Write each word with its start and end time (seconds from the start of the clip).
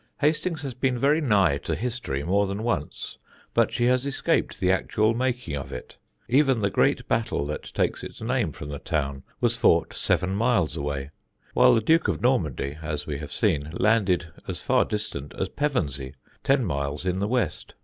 Hastings 0.19 0.63
has 0.63 0.73
been 0.73 0.97
very 0.97 1.21
nigh 1.21 1.59
to 1.59 1.75
history 1.75 2.23
more 2.23 2.47
than 2.47 2.63
once, 2.63 3.19
but 3.53 3.71
she 3.71 3.85
has 3.85 4.03
escaped 4.03 4.59
the 4.59 4.71
actual 4.71 5.13
making 5.13 5.55
of 5.55 5.71
it. 5.71 5.97
Even 6.27 6.59
the 6.61 6.71
great 6.71 7.07
battle 7.07 7.45
that 7.45 7.71
takes 7.75 8.03
its 8.03 8.19
name 8.19 8.51
from 8.51 8.69
the 8.69 8.79
town 8.79 9.21
was 9.41 9.55
fought 9.55 9.93
seven 9.93 10.33
miles 10.33 10.75
away, 10.75 11.11
while 11.53 11.75
the 11.75 11.81
Duke 11.81 12.07
of 12.07 12.19
Normandy, 12.19 12.79
as 12.81 13.05
we 13.05 13.19
have 13.19 13.31
seen, 13.31 13.69
landed 13.77 14.25
as 14.47 14.59
far 14.59 14.85
distant 14.85 15.35
as 15.35 15.49
Pevensey, 15.49 16.15
ten 16.43 16.65
miles 16.65 17.05
in 17.05 17.19
the 17.19 17.27
west. 17.27 17.75